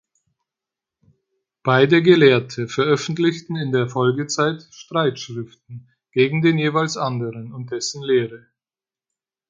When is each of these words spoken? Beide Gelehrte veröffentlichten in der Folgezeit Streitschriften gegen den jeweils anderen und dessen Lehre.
Beide 1.61 2.01
Gelehrte 2.01 2.67
veröffentlichten 2.67 3.55
in 3.55 3.71
der 3.71 3.87
Folgezeit 3.87 4.63
Streitschriften 4.71 5.89
gegen 6.11 6.41
den 6.41 6.57
jeweils 6.57 6.97
anderen 6.97 7.53
und 7.53 7.69
dessen 7.71 8.01
Lehre. 8.01 8.47